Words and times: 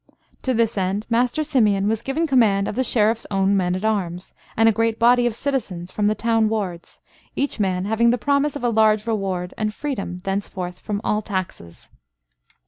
To 0.41 0.55
this 0.55 0.79
end 0.79 1.05
Master 1.11 1.43
Simeon 1.43 1.87
was 1.87 2.01
given 2.01 2.25
command 2.25 2.67
of 2.67 2.73
the 2.75 2.83
Sheriff's 2.83 3.27
own 3.29 3.55
men 3.55 3.75
at 3.75 3.85
arms, 3.85 4.33
and 4.57 4.67
a 4.67 4.71
great 4.71 4.97
body 4.97 5.27
of 5.27 5.35
citizens 5.35 5.91
from 5.91 6.07
the 6.07 6.15
town 6.15 6.49
wards, 6.49 7.01
each 7.35 7.59
man 7.59 7.85
having 7.85 8.09
the 8.09 8.17
promise 8.17 8.55
of 8.55 8.63
a 8.63 8.69
large 8.69 9.05
reward 9.05 9.53
and 9.59 9.75
freedom 9.75 10.17
thenceforth 10.23 10.79
from 10.79 11.01
all 11.03 11.21
taxes. 11.21 11.91